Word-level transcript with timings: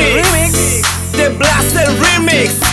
remix. 0.00 0.82
The 1.12 1.36
Blaster 1.38 1.84
remix. 2.02 2.69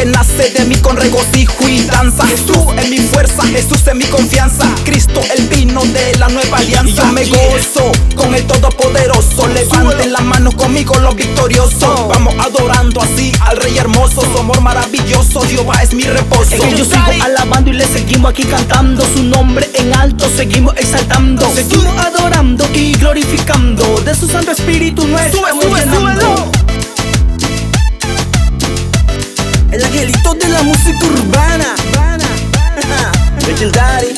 que 0.00 0.06
nace 0.06 0.50
de 0.50 0.64
mí 0.64 0.76
con 0.76 0.96
regocijo 0.96 1.68
y 1.68 1.82
danza. 1.82 2.26
Jesús 2.26 2.56
es 2.78 2.88
mi 2.88 2.98
fuerza, 2.98 3.42
Jesús 3.46 3.86
es 3.86 3.94
mi 3.94 4.04
confianza. 4.04 4.64
Cristo 4.84 5.20
el 5.36 5.46
vino 5.48 5.82
de 5.84 6.16
la 6.18 6.28
nueva 6.28 6.56
alianza. 6.56 6.90
Y 6.90 6.96
yo 6.96 7.12
me 7.12 7.26
gozo 7.26 7.92
con 8.16 8.34
el 8.34 8.46
Todopoderoso. 8.46 9.46
Levanten 9.48 10.12
las 10.12 10.22
manos 10.22 10.54
conmigo 10.54 10.94
los 11.00 11.14
victoriosos. 11.14 12.08
Vamos 12.08 12.34
adorando 12.38 13.02
así 13.02 13.32
al 13.40 13.58
Rey 13.58 13.76
hermoso. 13.76 14.22
Su 14.22 14.38
amor 14.38 14.62
maravilloso, 14.62 15.42
Jehová 15.42 15.82
es 15.82 15.92
mi 15.92 16.04
reposo. 16.04 16.54
Es 16.54 16.60
que 16.62 16.76
yo 16.76 16.84
sigo 16.84 17.22
alabando 17.22 17.70
y 17.70 17.74
le 17.74 17.84
seguimos 17.86 18.30
aquí 18.30 18.44
cantando 18.44 19.04
su 19.14 19.22
nombre 19.22 19.68
en 19.74 19.92
alto. 19.92 20.26
Seguimos 20.34 20.74
exaltando, 20.78 21.46
seguimos 21.54 21.94
adorando 21.98 22.64
y 22.72 22.92
glorificando 22.92 24.00
de 24.00 24.14
su 24.14 24.26
Santo 24.26 24.52
Espíritu 24.52 25.06
nuestro. 25.06 25.40
Sube, 25.40 25.62
sube, 25.62 25.86
música 30.92 31.06
urbana. 31.06 31.74
Legendary, 33.46 34.14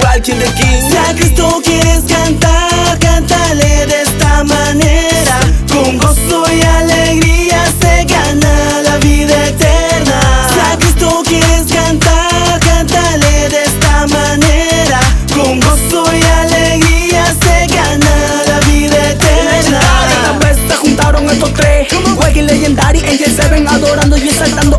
Walking 0.00 0.38
the 0.38 0.50
King. 0.56 0.90
Si 0.90 0.96
a 0.96 1.14
Cristo 1.14 1.60
quieres 1.64 2.04
cantar, 2.04 2.98
cántale 2.98 3.86
de 3.86 4.02
esta 4.02 4.44
manera. 4.44 5.40
Con 5.72 5.98
gozo 5.98 6.44
y 6.52 6.62
alegría 6.62 7.64
se 7.80 8.04
gana 8.04 8.82
la 8.82 8.98
vida 8.98 9.48
eterna. 9.48 10.20
Si 10.52 10.60
a 10.60 10.78
Cristo 10.78 11.22
quieres 11.24 11.72
cantar, 11.72 12.60
cántale 12.60 13.48
de 13.48 13.64
esta 13.64 14.06
manera. 14.06 15.00
Con 15.34 15.60
gozo 15.60 16.04
y 16.14 16.22
alegría 16.22 17.26
se 17.40 17.66
gana 17.74 18.42
la 18.46 18.60
vida 18.60 19.10
eterna. 19.10 19.80
Esta 20.10 20.38
vez 20.38 20.56
se 20.68 20.76
juntaron 20.76 21.28
estos 21.30 21.52
tres. 21.54 21.88
Walking 22.16 22.44
Legendary, 22.44 23.00
Angel 23.00 23.34
Seven 23.34 23.68
adorando 23.68 24.16
y 24.16 24.30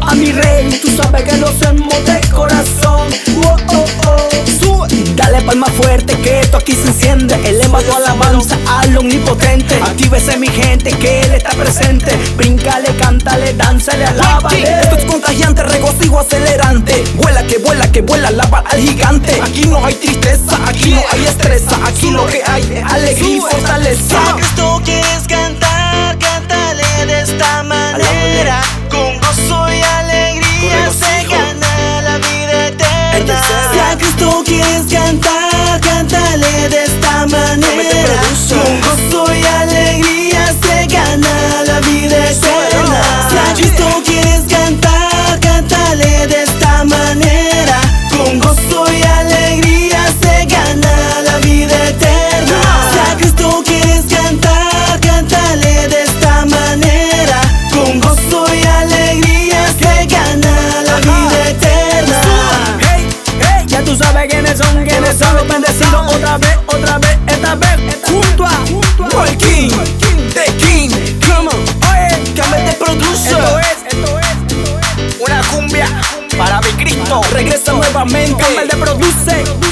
a 0.10 0.16
mi 0.16 0.32
rey. 0.32 0.70
Tú 0.82 0.90
sabes 0.96 1.24
que 1.24 1.38
lo 1.38 1.48
hacemos 1.48 1.94
de 2.06 2.20
corazón. 2.30 3.08
Oh, 3.44 3.56
oh, 3.68 3.86
oh. 4.08 4.30
Sube. 4.60 4.88
Dale 5.16 5.42
palma 5.42 5.68
fuerte 5.68 6.16
que 6.18 6.40
esto 6.40 6.58
aquí 6.58 6.74
se 6.74 6.88
enciende. 6.88 7.36
Eleva 7.46 7.80
tu 7.82 7.94
alabanza 7.94 8.58
al 8.68 8.98
omnipotente. 8.98 9.76
Actívese 9.76 10.38
mi 10.38 10.48
gente 10.48 10.92
que 10.92 11.22
él 11.22 11.34
está 11.34 11.52
presente. 11.52 12.18
Bríncale, 12.36 12.96
cántale, 12.98 13.54
dánzale, 13.54 14.06
alábale. 14.06 14.64
Esto 14.82 14.96
es 14.96 15.06
contagiante, 15.06 15.64
regocijo 15.64 16.20
acelerante. 16.20 17.04
Vuela 17.16 17.44
que 17.44 17.58
vuela, 17.60 17.92
que 17.92 18.02
vuela, 18.02 18.32
lava 18.32 18.64
al 18.70 18.80
gigante. 18.80 19.40
Aquí 19.42 19.66
no 19.66 19.86
hay 19.86 19.94
tristeza, 19.96 20.58
aquí 20.68 20.92
no 20.92 21.02
hay 21.12 21.26
estresa. 21.26 21.78
Aquí 21.86 22.10
lo 22.10 22.26
que 22.28 22.42
hay 22.46 22.64
es 22.74 22.84
alegría 22.84 23.38
y 23.38 23.40
fortaleza. 23.42 24.20
Bendecidos. 65.48 66.16
Otra 66.16 66.38
vez, 66.38 66.58
otra 66.68 66.98
vez, 66.98 67.18
esta 67.28 67.56
vez, 67.56 67.80
junto 68.08 68.46
a, 68.46 68.64
Walking, 69.16 69.70
the 70.34 70.46
King. 70.58 70.90
Come 71.26 71.50
on, 71.50 71.60
oye, 71.90 72.66
de 72.66 72.74
producer. 72.74 73.38
esto 73.38 73.60
es, 73.60 73.94
esto 73.94 74.20
es, 74.20 74.28
esto 74.28 74.80
es 74.80 75.22
Una 75.22 75.42
cumbia 75.52 75.88
para 76.38 76.62
mi 76.62 76.72
Cristo. 76.74 77.22
Regresa 77.32 77.74
nuevamente. 77.74 78.44
Campbell 78.44 78.68
de 78.68 78.78
produce. 78.78 79.69